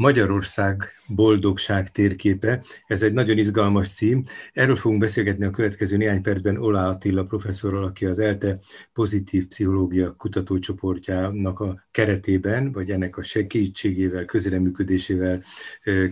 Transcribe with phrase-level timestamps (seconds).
[0.00, 2.64] Magyarország boldogság térképe.
[2.86, 4.24] Ez egy nagyon izgalmas cím.
[4.52, 8.58] Erről fogunk beszélgetni a következő néhány percben Olá Attila professzorral, aki az ELTE
[8.92, 15.44] pozitív pszichológia kutatócsoportjának a keretében, vagy ennek a segítségével, közreműködésével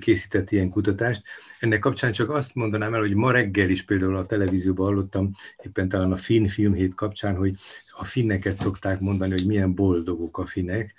[0.00, 1.22] készített ilyen kutatást.
[1.58, 5.88] Ennek kapcsán csak azt mondanám el, hogy ma reggel is például a televízióban hallottam, éppen
[5.88, 7.54] talán a Finn filmhét kapcsán, hogy
[7.90, 10.94] a finneket szokták mondani, hogy milyen boldogok a finnek,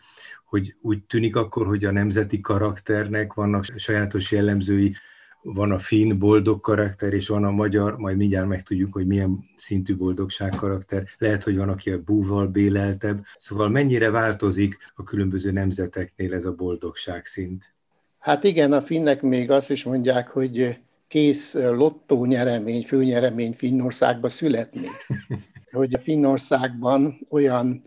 [0.50, 4.95] hogy úgy tűnik akkor, hogy a nemzeti karakternek vannak sajátos jellemzői,
[5.41, 9.95] van a finn boldog karakter, és van a magyar, majd mindjárt megtudjuk, hogy milyen szintű
[9.98, 11.07] boldogság karakter.
[11.17, 13.23] Lehet, hogy van, aki a búval béleltebb.
[13.38, 17.73] Szóval mennyire változik a különböző nemzeteknél ez a boldogság szint?
[18.20, 24.88] Hát igen, a finnek még azt is mondják, hogy kész lottó nyeremény, főnyeremény Finnországba születni.
[25.71, 27.81] Hogy a Finnországban olyan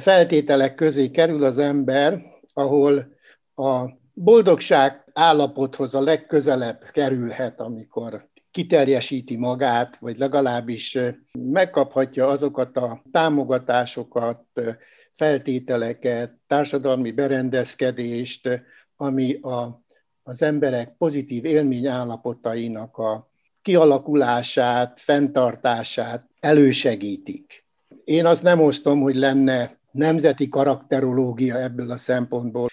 [0.00, 2.22] feltételek közé kerül az ember,
[2.52, 3.14] ahol
[3.54, 10.98] a boldogság állapothoz a legközelebb kerülhet, amikor kiteljesíti magát, vagy legalábbis
[11.32, 14.44] megkaphatja azokat a támogatásokat,
[15.12, 18.62] feltételeket, társadalmi berendezkedést,
[18.96, 19.82] ami a,
[20.22, 23.30] az emberek pozitív élményállapotainak a
[23.62, 27.65] kialakulását, fenntartását elősegítik.
[28.06, 32.68] Én azt nem osztom, hogy lenne nemzeti karakterológia ebből a szempontból.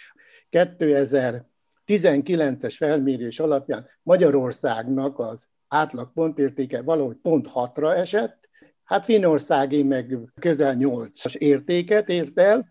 [0.51, 8.49] 2019-es felmérés alapján Magyarországnak az átlag pontértéke valahogy pont 6-ra esett,
[8.83, 12.69] hát Finországé meg közel 8-as értéket ért el,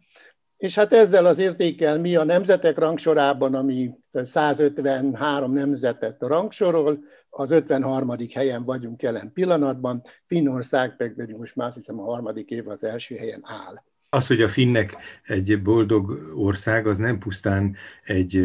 [0.57, 6.99] és hát ezzel az értékkel mi a nemzetek rangsorában, ami 153 nemzetet rangsorol,
[7.35, 8.17] az 53.
[8.35, 13.17] helyen vagyunk jelen pillanatban, Finnország pedig most már azt hiszem a harmadik év az első
[13.17, 13.83] helyen áll.
[14.11, 18.37] Az, hogy a finnek egy boldog ország, az nem pusztán egy,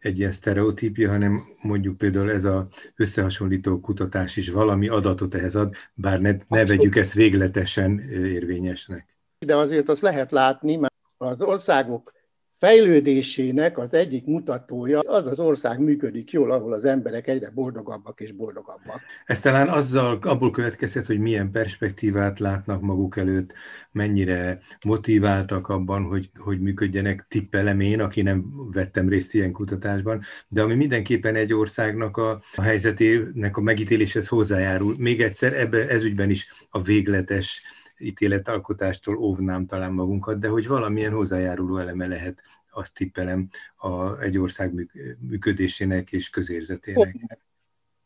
[0.00, 5.74] egy ilyen sztereotípia, hanem mondjuk például ez a összehasonlító kutatás is valami adatot ehhez ad,
[5.94, 9.16] bár ne, ne vegyük ezt végletesen érvényesnek.
[9.38, 12.12] De azért azt lehet látni, mert az országok
[12.60, 18.32] fejlődésének az egyik mutatója az az ország működik jól, ahol az emberek egyre boldogabbak és
[18.32, 19.00] boldogabbak.
[19.26, 23.52] Ez talán azzal abból következhet, hogy milyen perspektívát látnak maguk előtt,
[23.92, 30.62] mennyire motiváltak abban, hogy, hogy működjenek, tippelem én, aki nem vettem részt ilyen kutatásban, de
[30.62, 34.94] ami mindenképpen egy országnak a, a helyzetének a megítéléshez hozzájárul.
[34.98, 37.62] Még egyszer, ebbe ezügyben is a végletes
[38.00, 42.38] ítéletalkotástól óvnám talán magunkat, de hogy valamilyen hozzájáruló eleme lehet,
[42.72, 47.16] azt tippelem, a, egy ország működésének és közérzetének.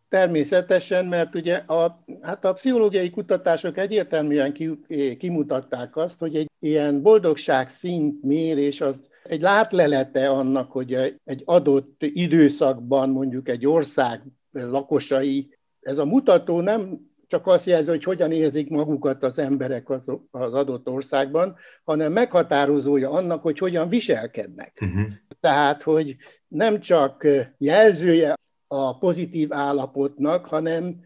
[0.08, 4.78] Természetesen, mert ugye a, hát a pszichológiai kutatások egyértelműen ki,
[5.18, 11.96] kimutatták azt, hogy egy ilyen boldogság szint mérés az egy látlelete annak, hogy egy adott
[11.98, 18.68] időszakban mondjuk egy ország lakosai, ez a mutató nem csak azt jelzi, hogy hogyan érzik
[18.68, 24.78] magukat az emberek az, az adott országban, hanem meghatározója annak, hogy hogyan viselkednek.
[24.80, 25.10] Uh-huh.
[25.40, 26.16] Tehát, hogy
[26.48, 27.26] nem csak
[27.58, 28.34] jelzője
[28.66, 31.00] a pozitív állapotnak, hanem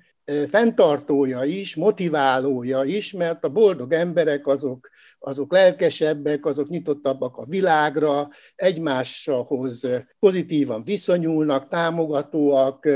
[0.49, 4.89] fenntartója is, motiválója is, mert a boldog emberek azok
[5.21, 9.87] azok lelkesebbek, azok nyitottabbak a világra, egymáshoz
[10.19, 12.89] pozitívan viszonyulnak, támogatóak,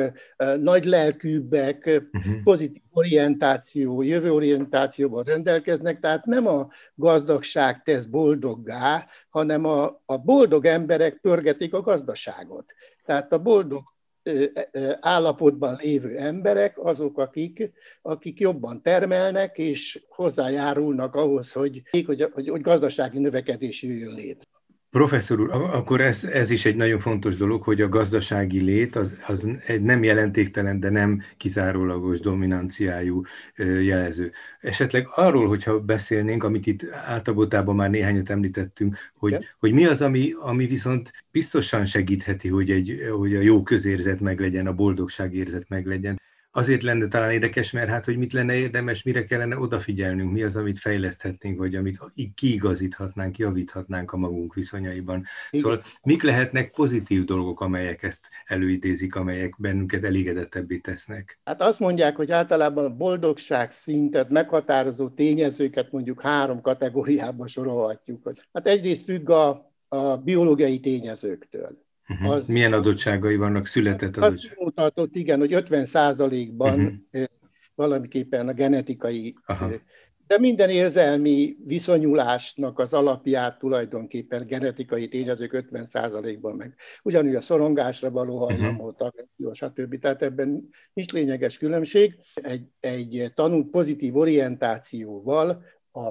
[0.58, 2.42] nagy lelkűbbek, uh-huh.
[2.42, 11.18] pozitív orientáció, jövőorientációban rendelkeznek, tehát nem a gazdagság tesz boldoggá, hanem a, a boldog emberek
[11.20, 12.64] pörgetik a gazdaságot.
[13.04, 13.91] Tehát a boldog
[15.00, 17.72] állapotban lévő emberek azok, akik,
[18.02, 24.51] akik jobban termelnek, és hozzájárulnak ahhoz, hogy, hogy, hogy, hogy gazdasági növekedés jöjjön létre.
[24.92, 29.18] Professzor úr, akkor ez, ez is egy nagyon fontos dolog, hogy a gazdasági lét az,
[29.26, 33.22] az egy nem jelentéktelen, de nem kizárólagos dominanciájú
[33.80, 34.32] jelező.
[34.60, 40.32] Esetleg arról, hogyha beszélnénk, amit itt általában már néhányat említettünk, hogy, hogy mi az, ami,
[40.40, 46.20] ami viszont biztosan segítheti, hogy, egy, hogy a jó közérzet meglegyen, a boldogságérzet meglegyen
[46.52, 50.56] azért lenne talán érdekes, mert hát, hogy mit lenne érdemes, mire kellene odafigyelnünk, mi az,
[50.56, 51.98] amit fejleszthetnénk, vagy amit
[52.34, 55.24] kiigazíthatnánk, javíthatnánk a magunk viszonyaiban.
[55.50, 61.40] Szóval mik lehetnek pozitív dolgok, amelyek ezt előidézik, amelyek bennünket elégedettebbé tesznek?
[61.44, 68.32] Hát azt mondják, hogy általában a boldogság szintet meghatározó tényezőket mondjuk három kategóriába sorolhatjuk.
[68.52, 71.90] Hát egyrészt függ a, a biológiai tényezőktől.
[72.12, 72.30] Uh-huh.
[72.30, 74.50] Az, Milyen adottságai vannak, született adottság?
[74.50, 75.86] Azt mutatott, igen, hogy 50
[76.56, 77.24] ban uh-huh.
[77.74, 79.70] valamiképpen a genetikai Aha.
[80.26, 86.74] de minden érzelmi viszonyulásnak az alapját tulajdonképpen genetikai tényezők 50%-ban meg.
[87.02, 89.04] Ugyanúgy a szorongásra való hajlamot, mhm.
[89.04, 89.98] agresszió, stb.
[89.98, 92.18] Tehát ebben nincs lényeges különbség.
[92.34, 96.08] Egy, egy tanult pozitív orientációval a,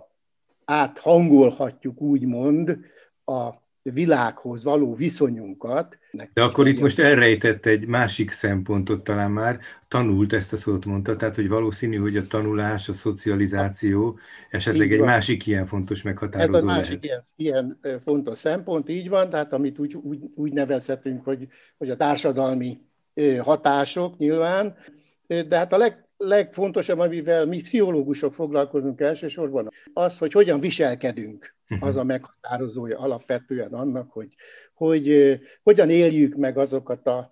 [0.65, 2.77] áthangolhatjuk úgymond
[3.25, 3.50] a
[3.83, 5.98] világhoz való viszonyunkat.
[6.33, 11.16] De akkor itt most elrejtett egy másik szempontot talán már, tanult ezt a szót mondta,
[11.16, 14.19] tehát hogy valószínű, hogy a tanulás, a szocializáció
[14.50, 19.30] esetleg egy másik ilyen fontos meghatározó Ez a másik ilyen, ilyen, fontos szempont, így van,
[19.30, 21.48] tehát amit úgy, úgy, úgy nevezhetünk, hogy,
[21.78, 22.80] hogy a társadalmi
[23.39, 24.75] hatások nyilván,
[25.28, 31.88] de hát a leg, legfontosabb, amivel mi pszichológusok foglalkozunk elsősorban, az, hogy hogyan viselkedünk Uh-huh.
[31.88, 34.35] az a meghatározója alapvetően annak, hogy,
[34.73, 37.31] hogy hogyan éljük meg azokat a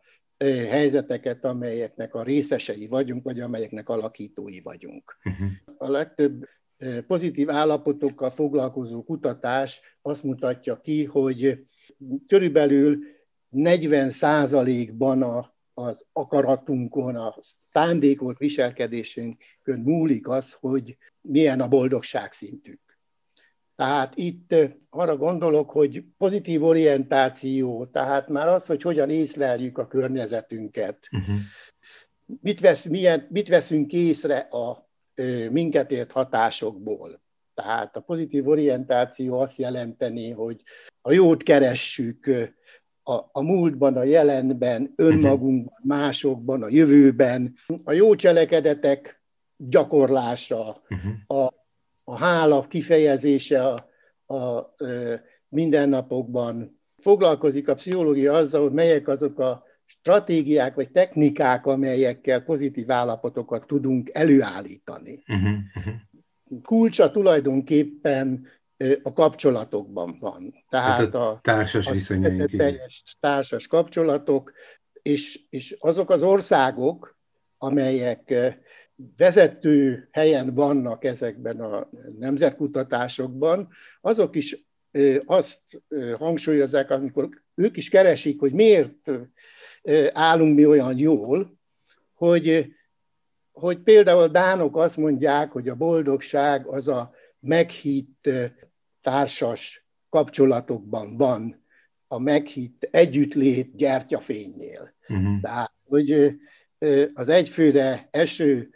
[0.69, 5.17] helyzeteket, amelyeknek a részesei vagyunk, vagy amelyeknek alakítói vagyunk.
[5.23, 5.49] Uh-huh.
[5.77, 6.47] A legtöbb
[7.07, 11.65] pozitív állapotokkal foglalkozó kutatás azt mutatja ki, hogy
[12.27, 12.99] körülbelül
[13.49, 17.35] 40 százalékban a, az akaratunkon, a
[17.71, 22.79] szándékolt viselkedésünkön múlik az, hogy milyen a boldogság szintünk.
[23.75, 24.55] Tehát itt
[24.89, 31.35] arra gondolok, hogy pozitív orientáció, tehát már az, hogy hogyan észleljük a környezetünket, uh-huh.
[32.41, 34.89] mit, vesz, milyen, mit veszünk észre a
[35.49, 37.21] minket ért hatásokból.
[37.53, 40.61] Tehát a pozitív orientáció azt jelenteni, hogy
[41.01, 42.29] a jót keressük
[43.09, 49.21] a, a múltban, a jelenben, önmagunkban, másokban, a jövőben, a jó cselekedetek
[49.57, 51.43] gyakorlása, uh-huh.
[51.43, 51.57] a
[52.09, 54.73] a hála kifejezése a, a
[55.49, 56.79] mindennapokban.
[56.97, 64.09] Foglalkozik a pszichológia azzal, hogy melyek azok a stratégiák vagy technikák, amelyekkel pozitív állapotokat tudunk
[64.13, 65.23] előállítani.
[65.27, 65.93] Uh-huh.
[66.63, 68.47] Kulcsa tulajdonképpen
[69.03, 70.53] a kapcsolatokban van.
[70.69, 72.55] Tehát a, a társas a viszonyaink.
[72.57, 74.51] Teljes társas kapcsolatok,
[75.01, 77.17] és, és azok az országok,
[77.57, 78.33] amelyek
[79.17, 81.89] vezető helyen vannak ezekben a
[82.19, 83.69] nemzetkutatásokban,
[84.01, 84.65] azok is
[85.25, 85.81] azt
[86.17, 89.11] hangsúlyozzák, amikor ők is keresik, hogy miért
[90.09, 91.57] állunk mi olyan jól,
[92.13, 92.73] hogy,
[93.51, 98.29] hogy például dánok azt mondják, hogy a boldogság az a meghitt
[99.01, 101.65] társas kapcsolatokban van,
[102.07, 104.93] a meghitt együttlét gyertyafénynél.
[105.07, 105.41] Uh-huh.
[105.41, 106.35] Tehát, hogy
[107.13, 108.69] az egyfőre eső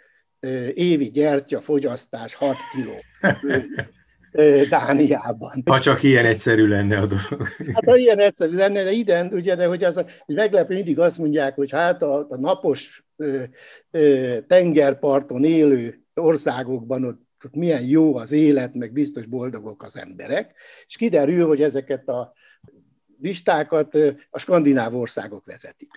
[0.74, 2.94] évi gyertya fogyasztás 6 kiló
[4.70, 5.64] Dániában.
[5.66, 7.48] Ha csak ilyen egyszerű lenne a dolog.
[7.74, 11.18] Hát ha ilyen egyszerű lenne, de ide, ugye, de hogy az, hogy meglepő, mindig azt
[11.18, 13.44] mondják, hogy hát a, a napos ö,
[13.92, 20.54] ö, tengerparton élő országokban ott, ott milyen jó az élet, meg biztos boldogok az emberek,
[20.88, 22.34] és kiderül, hogy ezeket a
[23.22, 23.96] listákat
[24.30, 25.92] a skandináv országok vezetik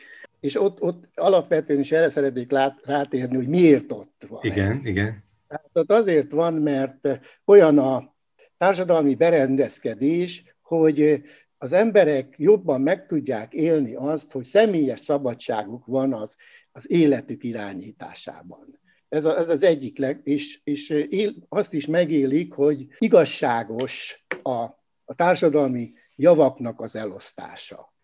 [0.46, 4.86] és ott, ott alapvetően is erre szeretnék lát, rátérni, hogy miért ott van Igen, ez.
[4.86, 5.24] igen.
[5.48, 8.14] Hát ott azért van, mert olyan a
[8.56, 11.22] társadalmi berendezkedés, hogy
[11.58, 16.36] az emberek jobban meg tudják élni azt, hogy személyes szabadságuk van az,
[16.72, 18.80] az életük irányításában.
[19.16, 24.50] Ez, a, ez az egyik leg, és, és él, azt is megélik, hogy igazságos a,
[25.04, 27.94] a társadalmi javaknak az elosztása.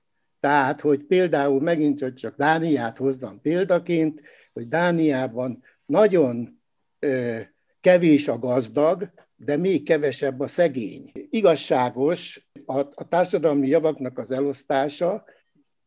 [0.40, 6.62] Tehát, hogy például megint hogy csak Dániát hozzam példaként, hogy Dániában nagyon
[6.98, 7.38] ö,
[7.80, 11.12] kevés a gazdag, de még kevesebb a szegény.
[11.30, 15.24] Igazságos a, a társadalmi javaknak az elosztása,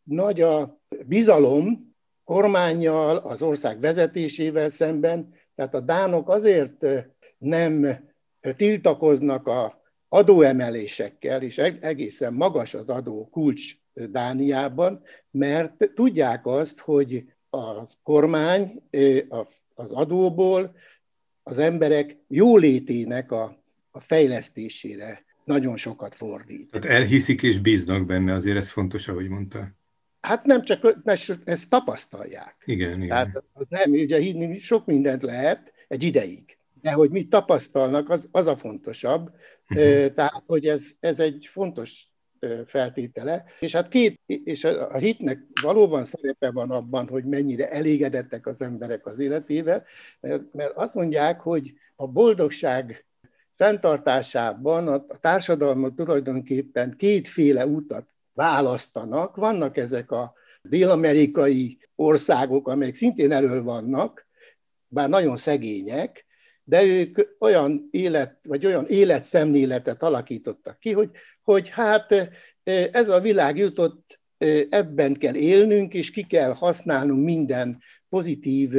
[0.03, 1.94] nagy a bizalom
[2.25, 6.85] kormányjal, az ország vezetésével szemben, tehát a dánok azért
[7.37, 8.03] nem
[8.55, 13.75] tiltakoznak a adóemelésekkel, és egészen magas az adó kulcs
[14.09, 15.01] Dániában,
[15.31, 18.81] mert tudják azt, hogy a kormány
[19.75, 20.75] az adóból
[21.43, 26.71] az emberek jólétének a, a fejlesztésére nagyon sokat fordít.
[26.71, 29.75] Tehát elhiszik és bíznak benne, azért ez fontos, ahogy mondta.
[30.25, 32.55] Hát nem csak, mert ezt tapasztalják.
[32.65, 33.07] Igen, igen.
[33.07, 36.57] Tehát az nem, ugye hinni sok mindent lehet egy ideig.
[36.81, 39.31] De hogy mit tapasztalnak, az, az a fontosabb.
[39.69, 40.13] Uh-huh.
[40.13, 42.07] Tehát, hogy ez, ez egy fontos
[42.65, 43.45] feltétele.
[43.59, 49.05] És hát két, és a hitnek valóban szerepe van abban, hogy mennyire elégedettek az emberek
[49.05, 49.83] az életével,
[50.19, 53.05] mert, mert azt mondják, hogy a boldogság
[53.55, 59.35] fenntartásában a, a társadalmat tulajdonképpen kétféle utat választanak.
[59.35, 64.27] Vannak ezek a dél-amerikai országok, amelyek szintén elől vannak,
[64.87, 66.25] bár nagyon szegények,
[66.63, 71.09] de ők olyan élet, vagy olyan életszemléletet alakítottak ki, hogy,
[71.43, 72.29] hogy hát
[72.91, 74.19] ez a világ jutott,
[74.69, 78.73] ebben kell élnünk, és ki kell használnunk minden pozitív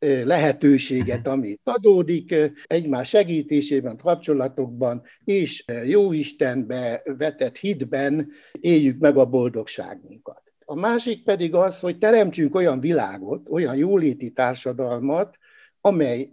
[0.00, 10.42] lehetőséget, ami adódik egymás segítésében, kapcsolatokban, és Jóistenbe vetett hitben éljük meg a boldogságunkat.
[10.64, 15.36] A másik pedig az, hogy teremtsünk olyan világot, olyan jóléti társadalmat,
[15.80, 16.32] amely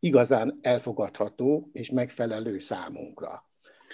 [0.00, 3.44] igazán elfogadható és megfelelő számunkra.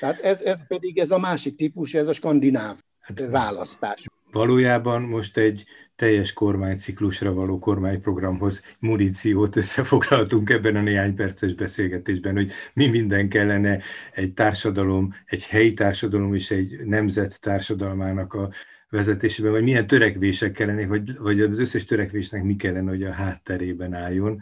[0.00, 4.06] Tehát ez, ez pedig ez a másik típus, ez a skandináv hát, választás.
[4.34, 5.64] Valójában most egy
[5.96, 13.80] teljes kormányciklusra való kormányprogramhoz muníciót összefoglaltunk ebben a néhány perces beszélgetésben, hogy mi minden kellene
[14.12, 18.50] egy társadalom, egy helyi társadalom és egy nemzet társadalmának a
[18.88, 23.94] vezetésében, vagy milyen törekvések kellene, vagy, vagy az összes törekvésnek mi kellene, hogy a hátterében
[23.94, 24.40] álljon.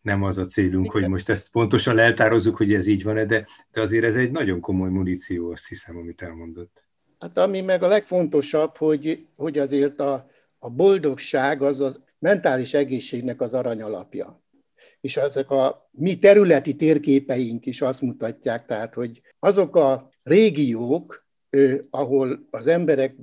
[0.00, 3.80] Nem az a célunk, hogy most ezt pontosan eltározzuk, hogy ez így van-e, de, de
[3.80, 6.91] azért ez egy nagyon komoly muníció, azt hiszem, amit elmondott.
[7.22, 13.40] Hát ami meg a legfontosabb, hogy, hogy azért a, a boldogság az az mentális egészségnek
[13.40, 14.42] az aranyalapja.
[15.00, 21.26] És ezek a mi területi térképeink is azt mutatják, tehát, hogy azok a régiók,
[21.90, 23.16] ahol az emberek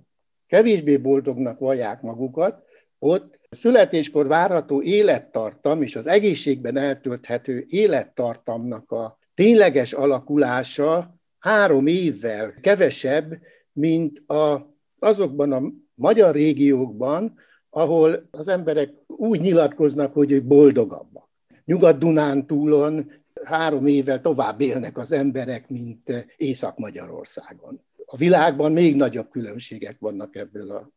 [0.48, 2.63] kevésbé boldognak vallják magukat,
[3.00, 12.53] ott a születéskor várható élettartam és az egészségben eltölthető élettartamnak a tényleges alakulása három évvel
[12.62, 13.39] kevesebb,
[13.79, 15.62] mint a, azokban a
[15.95, 17.38] magyar régiókban,
[17.69, 21.29] ahol az emberek úgy nyilatkoznak, hogy ők boldogabbak.
[21.65, 23.12] Nyugat-Dunántúlon
[23.43, 27.81] három évvel tovább élnek az emberek, mint Észak-Magyarországon
[28.12, 30.92] a világban még nagyobb különbségek vannak ebből a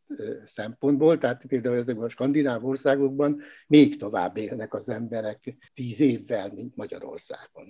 [0.45, 6.75] szempontból, tehát például ezekben a skandináv országokban még tovább élnek az emberek tíz évvel, mint
[6.75, 7.65] Magyarországon.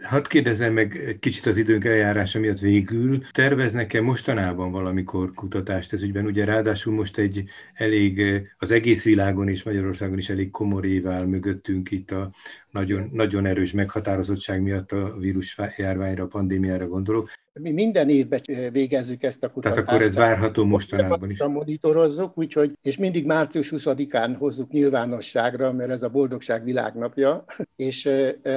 [0.00, 3.22] Hadd kérdezem meg kicsit az időnk eljárása miatt végül.
[3.32, 6.26] Terveznek-e mostanában valamikor kutatást ez ügyben?
[6.26, 8.22] Ugye ráadásul most egy elég,
[8.58, 12.34] az egész világon és Magyarországon is elég komor évvel mögöttünk itt a
[12.76, 17.30] nagyon, nagyon erős meghatározottság miatt a vírus járványra, a pandémiára gondolok.
[17.60, 18.40] Mi minden évben
[18.72, 19.84] végezzük ezt a kutatást.
[19.84, 21.38] Tehát akkor ez várható mostanában is.
[21.38, 27.44] Monitorozzuk, úgyhogy, és mindig március 20-án hozzuk nyilvánosságra, mert ez a Boldogság világnapja,
[27.76, 28.08] és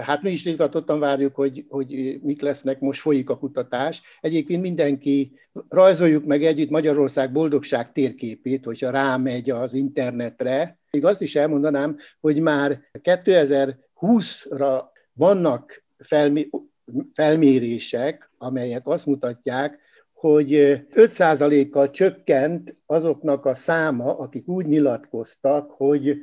[0.02, 4.02] hát mi is izgatottan várjuk, hogy, hogy mik lesznek, most folyik a kutatás.
[4.22, 5.32] Egyébként mindenki,
[5.70, 10.78] rajzoljuk meg együtt Magyarország boldogság térképét, hogyha rámegy az internetre.
[10.92, 12.82] Még azt is elmondanám, hogy már
[14.02, 16.50] 2020-ra vannak felmi
[17.14, 19.80] felmérések, amelyek azt mutatják,
[20.14, 20.50] hogy
[20.92, 26.18] 5%-kal csökkent azoknak a száma, akik úgy nyilatkoztak, hogy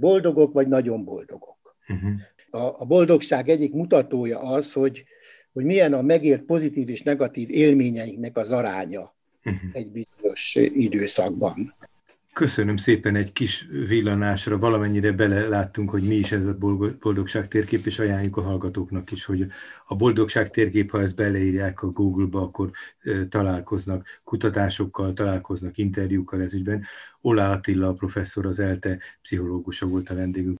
[0.00, 1.76] boldogok vagy nagyon boldogok.
[1.88, 2.10] Uh-huh.
[2.50, 5.04] A, a boldogság egyik mutatója az, hogy,
[5.52, 9.70] hogy milyen a megért pozitív és negatív élményeinknek az aránya uh-huh.
[9.72, 11.74] egy bizonyos időszakban.
[12.34, 16.56] Köszönöm szépen egy kis villanásra, valamennyire beleláttunk, hogy mi is ez a
[17.00, 19.46] boldogság térkép, és ajánljuk a hallgatóknak is, hogy
[19.86, 22.70] a boldogság térkép, ha ezt beleírják a Google-ba, akkor
[23.28, 26.84] találkoznak kutatásokkal, találkoznak interjúkkal ez ügyben.
[27.20, 30.52] Olá Attila, a professzor, az ELTE pszichológusa volt a vendégünk.